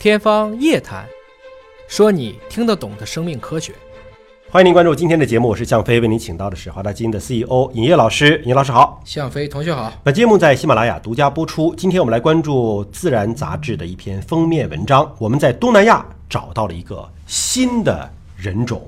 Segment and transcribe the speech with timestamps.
[0.00, 1.04] 天方夜谭，
[1.88, 3.74] 说你听得懂的生命科学。
[4.48, 8.40] 欢迎您关注今天的节目，我是向飞，为您请到的是华大基因的 CEO 尹烨老师。
[8.46, 9.92] 尹老师好，向飞同学好。
[10.04, 11.74] 本节目在喜马拉雅独家播出。
[11.74, 15.12] 今天我们来关注《自然》杂志的一篇封面文章。
[15.18, 18.08] 我们在东南亚找到了一个新的
[18.38, 18.80] 人种，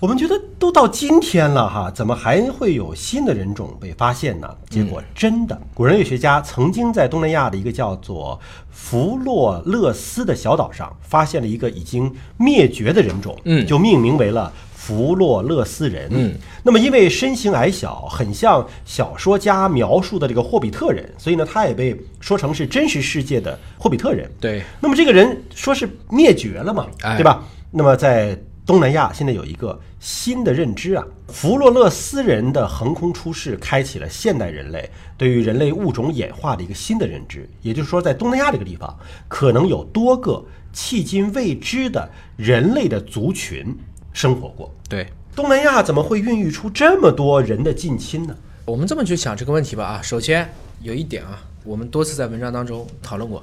[0.00, 4.54] 我们觉得都到今天了哈，怎么还会有新的人种被发现呢？
[4.68, 8.38] 结果真的，古人类学家曾经在东南亚的一个叫做
[8.70, 14.52] 弗洛勒斯的小岛上发现了一个已经灭绝的人种，嗯就命名为了。
[14.74, 16.34] 弗洛勒斯人，嗯，
[16.64, 24.28] 那么因为身形矮小，很像小说家描述的这个霍比特人，所以呢，他也被说成是真实世界的霍比特人。
[24.40, 27.44] 对，那么这个人说是灭绝了嘛，哎对吧？
[27.70, 37.48] 那么在东南亚现在有一个新的认知啊，弗洛勒斯人的横空出世，开启了现代人类对于人类物种演化的一个新的认知。
[37.60, 43.76] 也就是说，在东南亚这个地方，可能有多个迄今未知的人类的族群
[44.12, 44.72] 生活过。
[44.88, 48.36] 对，东南亚怎么会孕育出这么多人的近亲呢？
[48.64, 50.48] 我们这么去想这个问题吧啊，首先
[50.82, 53.42] 有一点啊，我们多次在文章当中讨论过，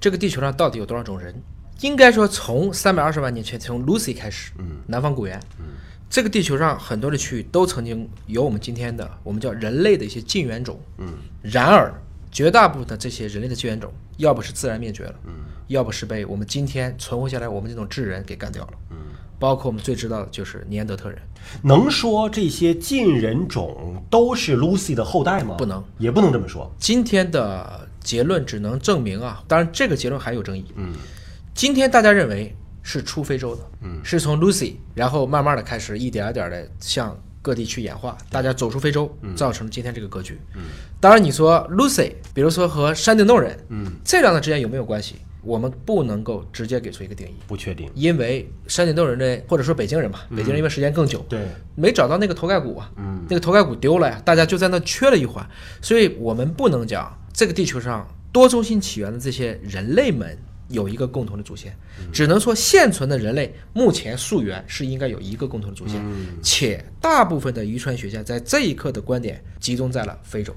[0.00, 1.34] 这个地球上到底有多少种人？
[1.80, 5.66] 应该说，从三百二十万年前，从 Lucy 开始，嗯，南方古猿，嗯，
[6.08, 11.08] 这个地球上很多的区域都曾经有我们今天的我们叫人类的一些近缘种，嗯，
[11.42, 11.92] 然而
[12.30, 15.32] 绝大部分的这些人类的近缘种，要不是自然灭绝了，嗯，
[15.66, 18.96] 要不是被我们今天存活下来我们这种智人给干掉了，嗯，
[19.38, 21.18] 包括我们最知道的就是尼安德特人，
[21.62, 25.56] 能说这些近人种都是 Lucy 的后代吗？
[25.58, 26.72] 不能，也不能这么说。
[26.78, 30.64] 今天的结论只能证明啊，当然这个结论还有争议。
[30.76, 30.94] 嗯，
[31.54, 40.36] 今天大家认为是出非洲的，嗯，是从 Lucy，然后慢慢的开始一点一点的向各地去演化，大家走出非洲，造成今天这个格局。
[40.56, 40.62] 嗯，
[41.00, 45.14] 当然你说 Lucy，比如说和山顶洞人，嗯，这两者之间有没有关系？
[45.42, 47.88] 我们不能够直接给出一个定义，不确定。
[47.94, 51.38] 因为山顶洞人的或者说北京人吧，北京人因为时间更久，对，
[51.76, 55.46] 没找到那个头盖骨啊，嗯，那个头盖骨丢了呀，大家就在那缺了一环，
[55.80, 60.36] 所以我们不能讲这个地球上多中心起源的这些人类们
[60.68, 61.76] 有一个共同的祖先，
[62.12, 66.02] 只能说现存的人类目前溯源是应该有一个共同的祖先，
[66.42, 70.54] 且大部分的遗传学家在这一刻的观点集中在了非洲。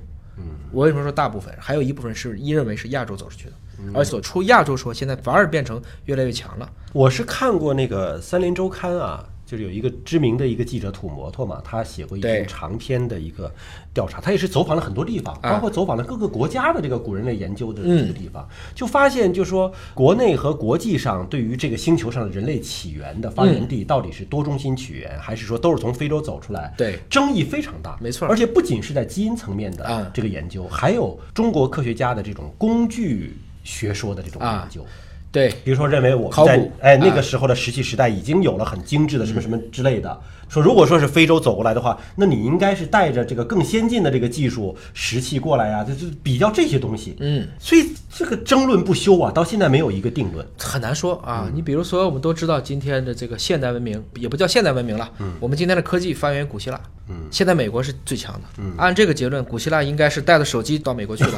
[0.72, 1.54] 我为什么说大部分？
[1.60, 3.54] 还有一部分是一认为是亚洲走出去的，
[3.94, 6.72] 而所出亚洲说现在反而变成越来越强了。
[6.94, 13.50] 我是看过那个《三林周刊》啊，就是有一个知名的一个记者土摩托嘛，他写过一篇长篇的一个
[13.94, 15.54] 调查，他也是走访了很多地方，啊。
[15.54, 27.00] 包括走访了各个国家的这个古人类研究的嗯这个地方，就发现就说国内和国际上对于这个星球上的人类起源的发源地到底是多中心起源，还是说都是从非洲走出来，对。
[27.10, 28.28] 争议非常大，没错。
[28.28, 30.12] 而且不仅是在基因层面的啊。
[30.14, 34.68] 这个研究，还有中国科学家的这种工具学说的这种啊。
[34.70, 34.86] 研究。
[35.32, 40.20] 对，比如说认为我们在哎那啊个时候的石器时代已经有了很精致的什么什么之类的。
[40.50, 47.18] 说如果说是非洲走过来的话，那你应该是带着这个更先进的这个技术石器过来呀、就就比较这些东西。
[47.20, 50.46] 嗯，所以这个争论不休啊，到现在没有一个定论。
[50.58, 51.52] 很难说啊。
[51.54, 55.12] 你比如说，我们都知道今天的这个现代文明，也不叫现代文明了。
[55.42, 56.80] 我们今天的科技发源于古希腊。
[57.10, 58.42] 嗯，现在美国是最强的。
[58.58, 61.32] 嗯，按这个结论，古希腊应该是带着手机到美国去的，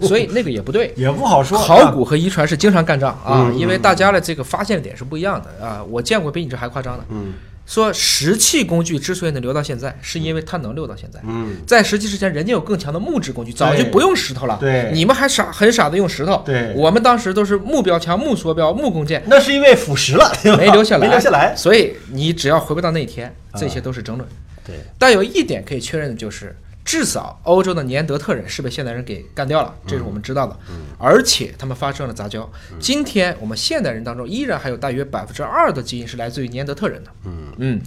[0.06, 0.92] 所以那个也不对。
[0.96, 1.58] 也不好说。
[1.58, 5.82] 考古和遗传是经常干仗啊，因为大家的这个发现点是不一样的啊。
[5.88, 7.04] 我见过比你这还夸张的。
[7.10, 7.34] 嗯。
[7.66, 11.20] 说石器工具之所以能留到现在，是因为它能留到现在。
[11.22, 14.56] 嗯，在石器之前，人家有更强的木质工具，早就不用石头了。
[14.58, 16.42] 对你们还傻很傻的用石头。
[16.46, 21.54] 对我们当时都是木标枪、木梭标、木弓箭，那是因为腐蚀了，没留下来，没留下来。
[21.54, 24.26] 所以你只要回不到那一天，这些都是争论。
[24.68, 26.54] 对，但有一点可以确认的就是，
[26.88, 30.56] 至少欧洲的尼安德特人是被现代人给干掉了，这是我们知道的。
[30.96, 32.48] 而且他们发生了杂交。
[32.80, 37.10] 今天我们现代人当中依然还有大约百分之二的基因是来自于尼安德特人的。
[37.26, 37.80] 嗯嗯，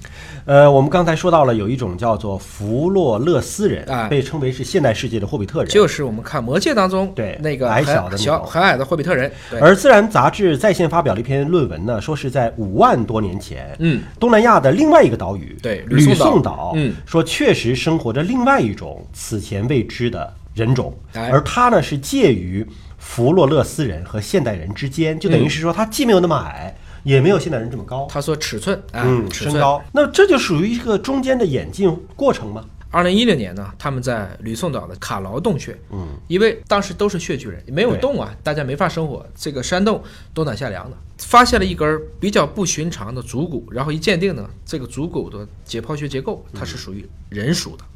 [0.45, 5.69] 呃，我们刚才说到了有一种叫做弗洛勒斯人，哎被称为是现代世界的霍比特人。
[5.69, 9.31] 就是我们看《魔戒》当中对那个矮小的小很矮的霍比特人。
[9.49, 21.29] 对，而《自然》杂志在线发表了一篇论文呢，说是在五万多年前，嗯，东南亚的另外一个岛屿，对吕吕宋岛宋岛，嗯，说确实生活着另外一种此前未知的人种，哎。
[21.29, 22.65] 而他呢是介于
[22.97, 29.53] 弗洛勒斯人和现代人之间，就等于是说他既没有那么矮，也没有现代人这么高，他说尺寸啊，嗯，尺寸。
[29.53, 32.63] 身高，那这就属于一个中间的演进过程吗？
[32.93, 40.03] 二零一六年呢，他们在吕宋岛的卡劳洞穴，嗯，因为当时都是穴居人，没有洞啊，大家没法生活，这个山洞
[40.33, 47.90] 冬暖夏凉的，发现了一根比较不寻常的足骨，然后一鉴定呢，这个足骨的解剖学结构它是属于人属的，嗯，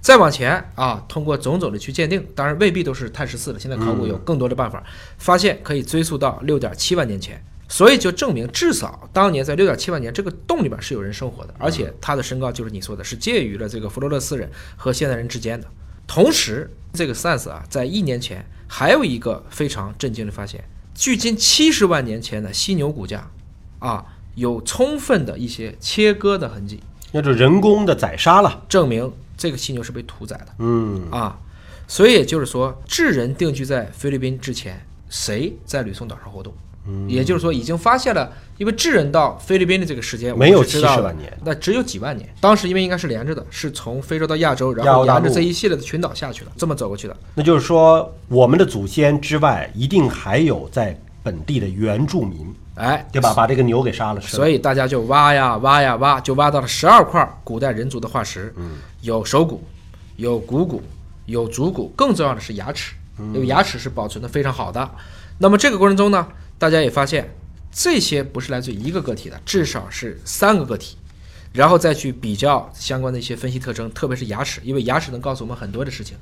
[0.00, 4.82] 再往前啊，通过种种的去鉴定，当然未必都是碳十四了，现在考古有更多的办法，
[5.18, 15.66] 发现可以追溯到六点七万年前，所以就证明至少当年在六点七万年这个洞里边是有人生活的，而且他的身高就是你说的是介于了这个弗罗勒斯人和现代人之间的。
[16.06, 20.64] 同时，这个 SciENCE 啊，在一年前还有一个非常震惊的发现，
[20.94, 23.30] 距今七十万年前的犀牛骨架，
[23.78, 24.04] 啊，
[24.34, 26.80] 有充分的一些切割的痕迹，
[27.12, 28.64] 那就人工的宰杀了。
[28.68, 30.46] 证明这个犀牛是被屠宰的。
[30.58, 31.38] 嗯，啊，
[31.88, 34.78] 所以也就是说，智人定居在菲律宾之前，
[35.08, 36.52] 谁在吕宋岛上活动？
[36.86, 42.28] 嗯，也就是说，已经发现了，因为智人到菲律宾的这个时间没有我是知道的70万年那只有几万年。
[42.40, 47.16] 当时因为应该是连着的，是从非洲到亚洲，然后沿着这一系列的群岛下去的，这么走过去的。
[47.34, 52.46] 那就是说，我们的祖先之外，一定还有在本地的原住民，
[52.80, 53.34] 哎，对吧？
[53.34, 54.20] 把这个牛给杀了。
[54.20, 58.52] 所以大家就挖呀挖呀挖，就挖到了十二块古代人族的化石，
[59.02, 59.62] 有手骨，
[60.16, 60.82] 有股骨，
[61.26, 64.90] 有足骨，更重要的是牙齿，因为牙齿是保存的非常好的。
[65.38, 66.26] 那么这个过程中呢，
[66.58, 67.32] 大家也发现
[67.70, 70.96] 这些不是来自于一个个体的，至少是三个个体。
[71.52, 76.16] 然后再去比较相关的一些分析特征，特别是牙齿，因为牙齿能告诉我们很多的事情。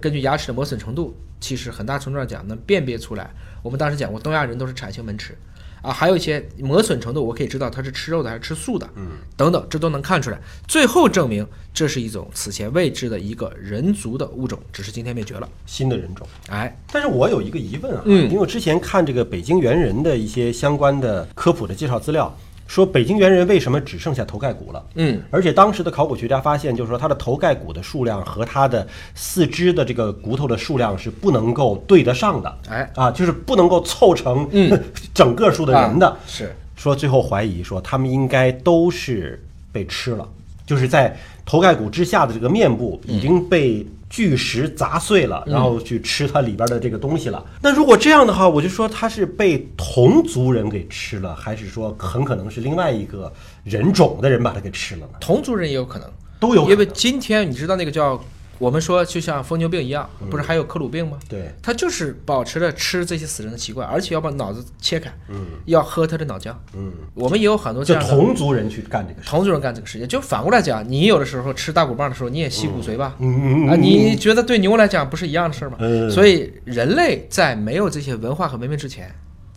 [0.00, 3.30] 根据牙齿的磨损程度，其实很大程度上讲能辨别出来。
[3.62, 5.36] 我们当时讲过，东亚人都是铲形门齿，
[5.82, 10.38] 啊，还有一些磨损程度，我可以知道它是吃肉的还是吃素的，嗯，等等，这都能看出来。
[10.68, 15.48] 最后证明这是一种此前未知的一个人族的物种，只是今天灭绝了。
[15.66, 16.26] 新的人种。
[16.48, 22.36] 哎，但是我有一个疑问啊，嗯因为我之前看这个北京猿人的一些相关的科普的介绍资料，
[22.70, 24.80] 说北京猿人为什么只剩下头盖骨了？
[24.94, 28.86] 嗯，而且当时的考古学家发现，就是说它的头盖骨的数量和它的
[29.16, 34.80] 四肢的这个骨头的数量是不能够对得上的，哎，啊，就是不能够凑成嗯
[35.12, 36.06] 整个数的人的。
[36.06, 40.26] 啊是说最后怀疑说他们应该都是被吃了，
[40.64, 41.14] 就是在
[41.44, 47.42] 头盖骨之下的这个面部已经被巨石砸碎了，然后去吃它里边的这个东西了。
[47.62, 55.18] 那如果这样的话，我就说它是被同族人给吃了，还是说很可能是另外一个人种的人把它给吃了呢？
[55.20, 56.10] 同族人也有可能，
[56.40, 58.20] 都有可能因为今天你知道那个叫
[58.60, 61.18] 我们说就像疯牛病一样，不是还有克鲁病吗？
[61.28, 69.28] 对，他就是保持着吃这些死人的习惯，而且要把脑子切开，嗯，要喝他的脑浆，嗯，我们也有很多这就样的同族人去干这个事。
[69.28, 70.06] 同族人干这个事情。
[70.06, 73.16] 就反过来讲，你有的时候吃大骨棒的时候，你也吸骨髓吧？
[73.18, 75.78] 嗯啊，你觉得对牛来讲不是一样的事儿吗？
[75.80, 79.10] 嗯所以人类在没有这些文化和文明之前，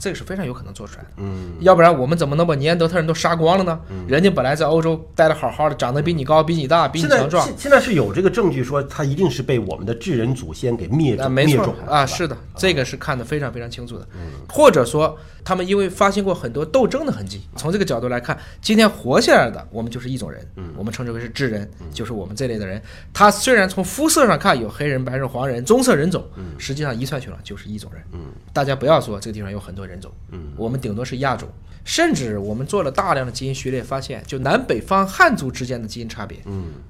[0.04, 1.10] 这个是非常有可能做出来的。
[1.16, 3.80] 嗯，要不然我们怎么能把尼安德特人都杀光了呢？
[4.06, 11.56] 人家本来在欧洲待得好好的，长得比你高、比你大、比你强壮，现现在是有这个证据说他一定是被我们的智人祖先给灭啊，种没错。
[11.56, 14.06] 灭种啊，是的，这个是看得非常非常清楚的。
[14.50, 20.74] 或者说，他们因为发现过很多斗争的痕迹，从这个角度来看，今天活下来的我们就是一种人，嗯。
[20.76, 22.82] 我们称之为是智人，就是我们这类的人。
[23.14, 26.22] 他虽然从肤色上看有黑人、白人、黄人、棕色人种，
[26.58, 28.04] 实际上遗传去了就是一种人。
[28.12, 28.20] 嗯。
[28.52, 30.12] 大家不要说这个地方有很多人种，
[30.56, 31.48] 我们顶多是亚种。
[31.86, 36.40] 甚至我们做了大量的基因序列，发现就南北方汉族之间的基因差别，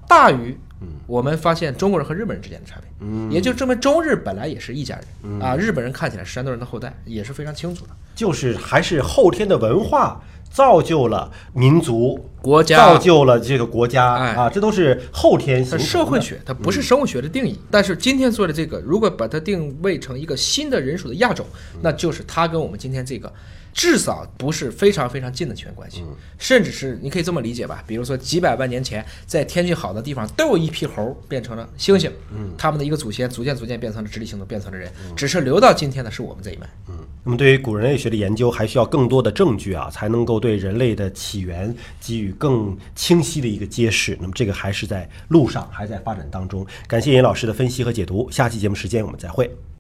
[0.08, 0.56] 大于
[1.08, 5.56] 我们发现中国人和日本人之间的差别，嗯，也就证明中日本来也是一家人、啊。
[5.56, 7.92] 日本人看起来是山东人的后代，也是非常清楚的。
[8.14, 10.22] 就是还是后天的文化
[10.54, 12.78] 造就了民族，国家。
[12.78, 14.34] 造就了这个国家、哎。
[14.34, 15.84] 啊，这都是后天形成的。
[15.84, 17.60] 社会学，它不是生物学的定义。
[17.72, 21.46] 但是今天做的这个，如果把它定位成一个新的人属的亚种，
[21.82, 23.34] 那就是它跟我们今天这个
[23.74, 26.04] 至少不是非常非常近的权关系，
[26.38, 32.12] 甚至是你可以这么理解吧，比如说几百万年前，在天气好的地方都有一批猴变成了猩猩，
[32.56, 36.70] 他们的一个祖先逐渐逐渐变成了直立行走，变成了人，只是留到今天的是我们这一脉。
[37.26, 44.18] 那么，对于古人类学的研究，还需要更多的证据啊，才能够对人类的起源给予更清晰的一个揭示。
[44.20, 46.68] 那么，这个还是在路上，还在发展当中。
[46.86, 49.50] 感谢严老师的分析和解读，下期节目时间我们再会。